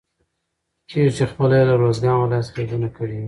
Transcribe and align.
کېږي 0.89 1.11
چې 1.17 1.23
خپله 1.31 1.53
يې 1.59 1.65
له 1.69 1.75
روزګان 1.83 2.17
ولايت 2.17 2.43
څخه 2.47 2.57
ليدنه 2.59 2.89
کړي 2.97 3.13
وي. 3.17 3.19